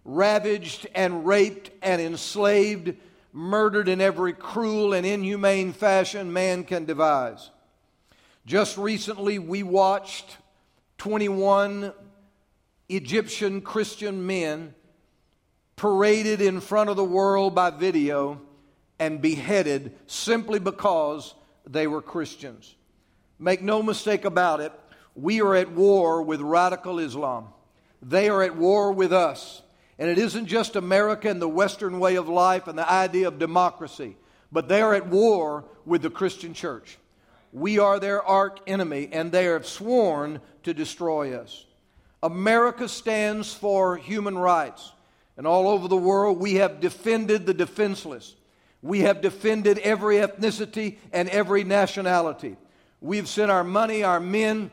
[0.05, 2.95] ravaged and raped and enslaved,
[3.33, 7.49] murdered in every cruel and inhumane fashion man can devise.
[8.45, 10.37] Just recently, we watched
[10.99, 11.91] 21
[12.87, 14.73] Egyptian Christian men
[15.75, 18.39] paraded in front of the world by video
[18.97, 21.33] and beheaded simply because
[21.67, 22.75] they were Christians.
[23.41, 24.71] Make no mistake about it,
[25.15, 27.47] we are at war with radical Islam.
[27.99, 29.63] They are at war with us.
[29.97, 33.39] And it isn't just America and the Western way of life and the idea of
[33.39, 34.15] democracy,
[34.51, 36.99] but they are at war with the Christian church.
[37.51, 41.65] We are their arch enemy, and they have sworn to destroy us.
[42.21, 44.91] America stands for human rights.
[45.35, 48.35] And all over the world, we have defended the defenseless.
[48.83, 52.55] We have defended every ethnicity and every nationality.
[53.01, 54.71] We've sent our money, our men,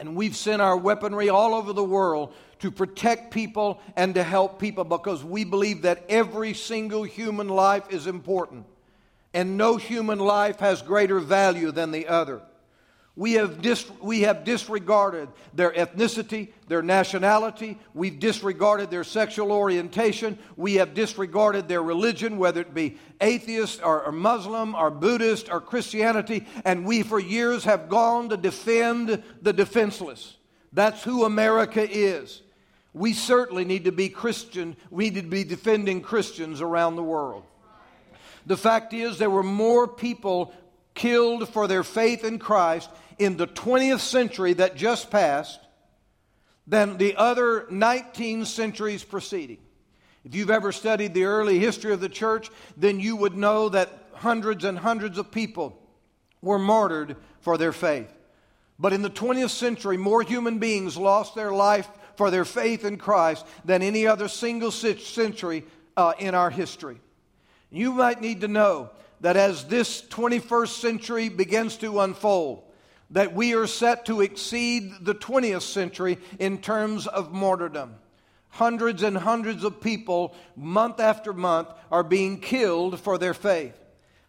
[0.00, 4.58] and we've sent our weaponry all over the world to protect people and to help
[4.58, 8.64] people because we believe that every single human life is important.
[9.34, 12.40] And no human life has greater value than the other.
[13.16, 17.78] We have, dis- we have disregarded their ethnicity, their nationality.
[17.94, 20.38] We've disregarded their sexual orientation.
[20.54, 25.62] We have disregarded their religion, whether it be atheist or, or Muslim or Buddhist or
[25.62, 26.46] Christianity.
[26.66, 30.36] And we, for years, have gone to defend the defenseless.
[30.74, 32.42] That's who America is.
[32.92, 34.76] We certainly need to be Christian.
[34.90, 37.44] We need to be defending Christians around the world.
[38.44, 40.52] The fact is, there were more people
[40.94, 45.60] killed for their faith in Christ in the 20th century that just passed
[46.66, 49.58] than the other 19 centuries preceding.
[50.24, 54.06] If you've ever studied the early history of the church, then you would know that
[54.14, 55.80] hundreds and hundreds of people
[56.42, 58.12] were martyred for their faith.
[58.78, 62.98] But in the 20th century, more human beings lost their life for their faith in
[62.98, 65.64] Christ than any other single century
[65.96, 67.00] uh, in our history.
[67.70, 68.90] You might need to know
[69.20, 72.64] that as this 21st century begins to unfold,
[73.10, 77.94] that we are set to exceed the 20th century in terms of martyrdom.
[78.48, 83.74] Hundreds and hundreds of people, month after month, are being killed for their faith.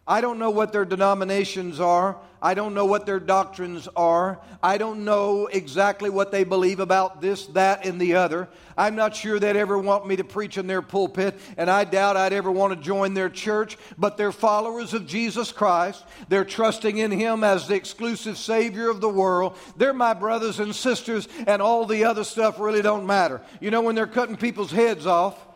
[0.08, 2.16] I don't know what their denominations are.
[2.40, 4.40] I don't know what their doctrines are.
[4.62, 8.48] I don't know exactly what they believe about this, that, and the other.
[8.74, 12.16] I'm not sure they'd ever want me to preach in their pulpit, and I doubt
[12.16, 16.02] I'd ever want to join their church, but they're followers of Jesus Christ.
[16.30, 19.58] They're trusting in Him as the exclusive Savior of the world.
[19.76, 23.42] They're my brothers and sisters, and all the other stuff really don't matter.
[23.60, 25.47] You know, when they're cutting people's heads off,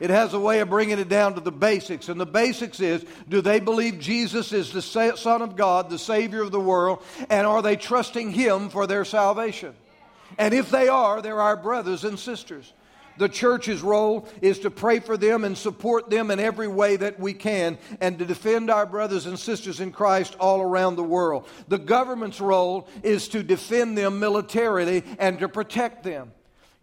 [0.00, 2.08] it has a way of bringing it down to the basics.
[2.08, 6.42] And the basics is do they believe Jesus is the Son of God, the Savior
[6.42, 9.74] of the world, and are they trusting Him for their salvation?
[10.38, 12.72] And if they are, they're our brothers and sisters.
[13.16, 17.20] The church's role is to pray for them and support them in every way that
[17.20, 21.46] we can and to defend our brothers and sisters in Christ all around the world.
[21.68, 26.32] The government's role is to defend them militarily and to protect them.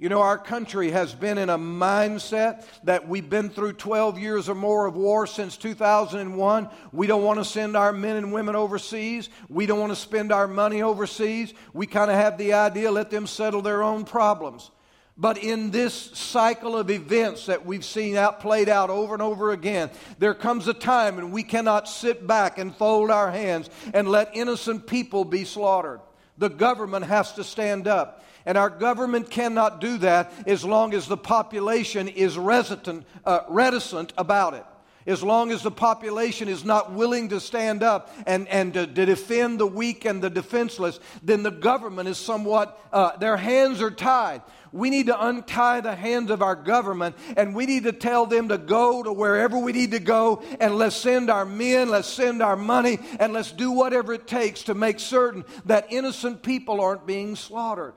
[0.01, 4.49] You know, our country has been in a mindset that we've been through 12 years
[4.49, 6.69] or more of war since 2001.
[6.91, 9.29] We don't want to send our men and women overseas.
[9.47, 11.53] We don't want to spend our money overseas.
[11.71, 14.71] We kind of have the idea let them settle their own problems.
[15.17, 19.51] But in this cycle of events that we've seen out played out over and over
[19.51, 24.07] again, there comes a time when we cannot sit back and fold our hands and
[24.07, 25.99] let innocent people be slaughtered.
[26.39, 28.25] The government has to stand up.
[28.45, 34.13] And our government cannot do that as long as the population is resident, uh, reticent
[34.17, 34.65] about it.
[35.07, 39.05] As long as the population is not willing to stand up and, and to, to
[39.05, 43.89] defend the weak and the defenseless, then the government is somewhat, uh, their hands are
[43.89, 44.43] tied.
[44.71, 48.49] We need to untie the hands of our government and we need to tell them
[48.49, 52.43] to go to wherever we need to go and let's send our men, let's send
[52.43, 57.07] our money, and let's do whatever it takes to make certain that innocent people aren't
[57.07, 57.93] being slaughtered.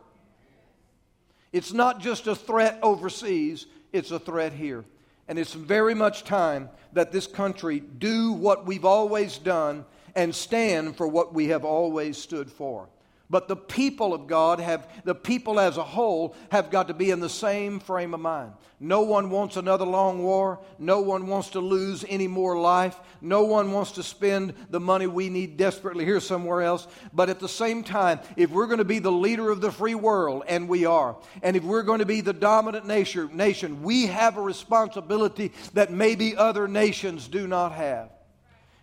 [1.54, 4.84] It's not just a threat overseas, it's a threat here.
[5.28, 9.84] And it's very much time that this country do what we've always done
[10.16, 12.88] and stand for what we have always stood for.
[13.34, 17.10] But the people of God have, the people as a whole, have got to be
[17.10, 18.52] in the same frame of mind.
[18.78, 20.60] No one wants another long war.
[20.78, 22.96] No one wants to lose any more life.
[23.20, 26.86] No one wants to spend the money we need desperately here somewhere else.
[27.12, 29.96] But at the same time, if we're going to be the leader of the free
[29.96, 34.06] world, and we are, and if we're going to be the dominant nation, nation we
[34.06, 38.10] have a responsibility that maybe other nations do not have.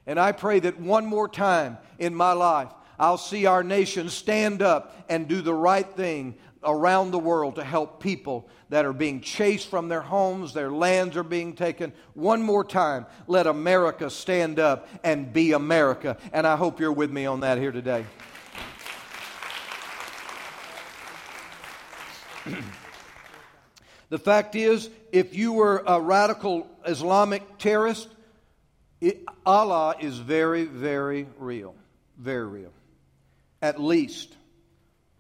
[0.06, 2.68] And I pray that one more time in my life,
[3.02, 7.64] I'll see our nation stand up and do the right thing around the world to
[7.64, 11.94] help people that are being chased from their homes, their lands are being taken.
[12.14, 16.16] One more time, let America stand up and be America.
[16.32, 18.06] And I hope you're with me on that here today.
[24.10, 28.10] the fact is, if you were a radical Islamic terrorist,
[29.02, 31.74] it, Allah is very, very real.
[32.20, 32.72] Very real
[33.62, 34.36] at least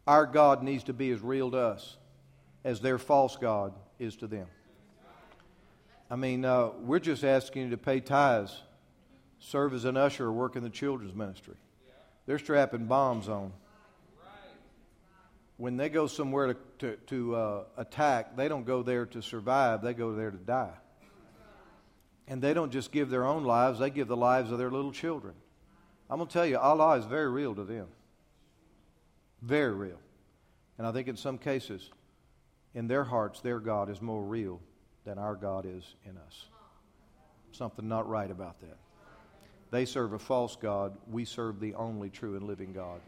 [0.07, 1.97] our God needs to be as real to us
[2.63, 4.47] as their false God is to them.
[6.09, 8.61] I mean, uh, we're just asking you to pay tithes,
[9.39, 11.55] serve as an usher, or work in the children's ministry.
[12.25, 13.53] They're strapping bombs on.
[15.57, 19.81] When they go somewhere to, to, to uh, attack, they don't go there to survive,
[19.81, 20.73] they go there to die.
[22.27, 24.91] And they don't just give their own lives, they give the lives of their little
[24.91, 25.35] children.
[26.09, 27.87] I'm going to tell you, Allah is very real to them.
[29.41, 29.99] Very real.
[30.77, 31.89] And I think in some cases,
[32.73, 34.61] in their hearts, their God is more real
[35.03, 36.45] than our God is in us.
[37.51, 38.77] Something not right about that.
[39.71, 40.97] They serve a false God.
[41.09, 43.01] We serve the only true and living God.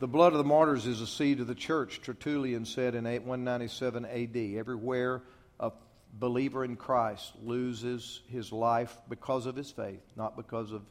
[0.00, 4.06] The blood of the martyrs is a seed of the church, Tertullian said in 197
[4.06, 4.58] AD.
[4.58, 5.22] Everywhere
[5.60, 5.70] a
[6.12, 10.82] believer in Christ loses his life because of his faith, not because of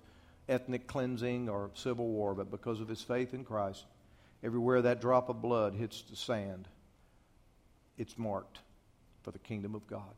[0.48, 3.86] ethnic cleansing or civil war, but because of his faith in Christ,
[4.44, 6.68] everywhere that drop of blood hits the sand,
[7.98, 8.60] it's marked
[9.22, 10.14] for the kingdom of God.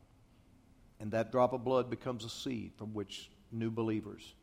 [1.00, 4.34] And that drop of blood becomes a seed from which new believers,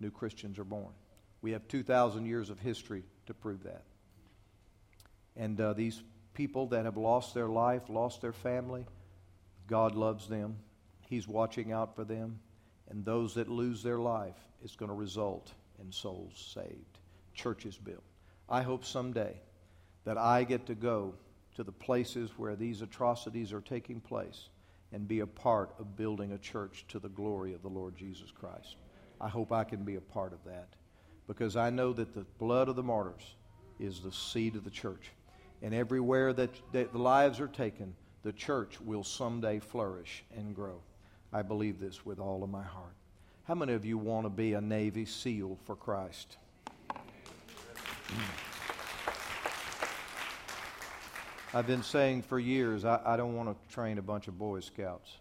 [0.00, 0.92] new Christians are born.
[1.40, 3.84] We have 2,000 years of history to prove that.
[5.36, 6.02] And uh, these
[6.34, 8.84] people that have lost their life, lost their family,
[9.66, 10.56] God loves them,
[11.08, 12.38] He's watching out for them,
[12.88, 16.98] and those that lose their life, it's going to result in souls saved,
[17.34, 18.04] churches built.
[18.48, 19.40] I hope someday
[20.04, 21.14] that I get to go
[21.54, 24.48] to the places where these atrocities are taking place
[24.92, 28.30] and be a part of building a church to the glory of the Lord Jesus
[28.30, 28.76] Christ.
[29.20, 30.68] I hope I can be a part of that
[31.26, 33.34] because I know that the blood of the martyrs
[33.78, 35.10] is the seed of the church.
[35.62, 40.80] And everywhere that, that the lives are taken, the church will someday flourish and grow.
[41.32, 42.94] I believe this with all of my heart.
[43.44, 46.36] How many of you want to be a Navy SEAL for Christ?
[46.88, 48.20] Mm.
[51.54, 54.60] I've been saying for years, I, I don't want to train a bunch of Boy
[54.60, 55.18] Scouts,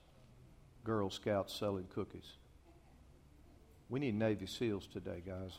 [0.84, 2.38] Girl Scouts selling cookies.
[3.90, 5.58] We need Navy SEALs today, guys.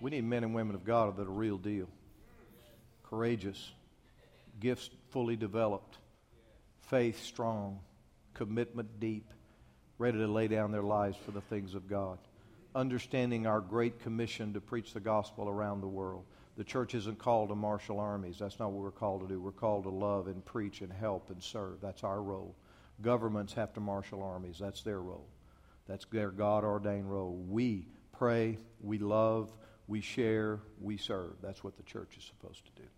[0.00, 1.88] We need men and women of God that are real deal,
[3.04, 3.72] courageous,
[4.60, 5.98] gifts fully developed,
[6.90, 7.78] faith strong,
[8.34, 9.32] commitment deep,
[9.96, 12.18] ready to lay down their lives for the things of God.
[12.74, 16.24] Understanding our great commission to preach the gospel around the world.
[16.56, 18.38] The church isn't called to marshal armies.
[18.40, 19.40] That's not what we're called to do.
[19.40, 21.80] We're called to love and preach and help and serve.
[21.80, 22.56] That's our role.
[23.00, 24.58] Governments have to marshal armies.
[24.58, 25.28] That's their role.
[25.86, 27.36] That's their God ordained role.
[27.48, 29.52] We pray, we love,
[29.86, 31.34] we share, we serve.
[31.40, 32.88] That's what the church is supposed to do.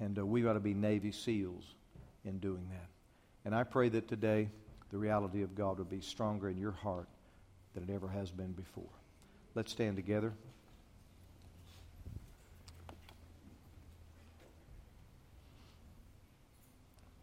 [0.00, 1.76] And uh, we've got to be Navy SEALs
[2.24, 2.88] in doing that.
[3.44, 4.48] And I pray that today
[4.90, 7.08] the reality of God will be stronger in your heart
[7.74, 8.84] than it ever has been before.
[9.54, 10.32] Let's stand together.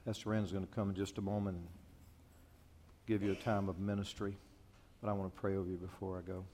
[0.06, 1.68] Pastor Rand is going to come in just a moment and
[3.08, 4.38] give you a time of ministry,
[5.02, 6.46] but I want to pray over you before I go.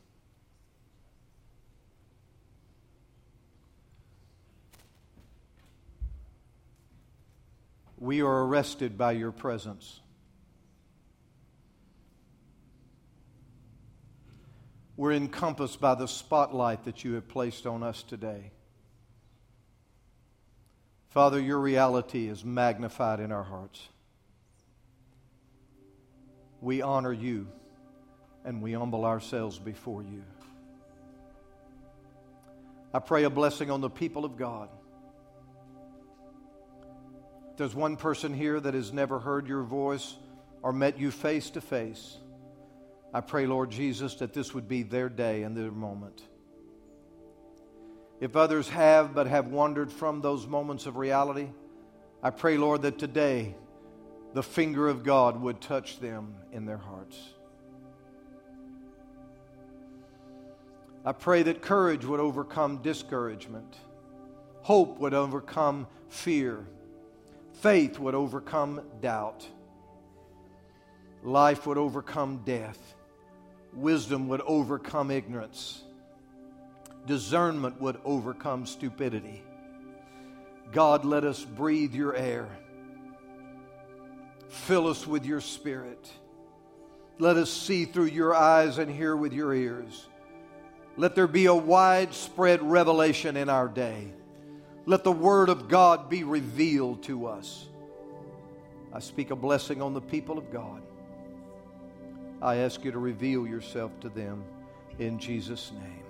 [7.97, 9.99] We are arrested by your presence.
[14.95, 18.51] We're encompassed by the spotlight that you have placed on us today.
[21.09, 23.87] Father, your reality is magnified in our hearts.
[26.61, 27.47] We honor you
[28.45, 30.23] and we humble ourselves before you.
[32.93, 34.69] I pray a blessing on the people of God.
[37.63, 40.17] There's one person here that has never heard your voice
[40.63, 42.17] or met you face to face.
[43.13, 46.23] I pray, Lord Jesus, that this would be their day and their moment.
[48.19, 51.47] If others have but have wandered from those moments of reality,
[52.21, 53.55] I pray, Lord, that today
[54.33, 57.17] the finger of God would touch them in their hearts.
[61.05, 63.77] I pray that courage would overcome discouragement,
[64.63, 66.67] hope would overcome fear,
[67.53, 69.47] faith would overcome doubt,
[71.23, 72.95] life would overcome death,
[73.73, 75.81] wisdom would overcome ignorance,
[77.05, 79.43] discernment would overcome stupidity.
[80.71, 82.47] God, let us breathe your air.
[84.49, 86.11] Fill us with your spirit.
[87.19, 90.07] Let us see through your eyes and hear with your ears.
[90.97, 94.13] Let there be a widespread revelation in our day.
[94.85, 97.67] Let the Word of God be revealed to us.
[98.91, 100.81] I speak a blessing on the people of God.
[102.41, 104.43] I ask you to reveal yourself to them
[104.99, 106.02] in Jesus' name.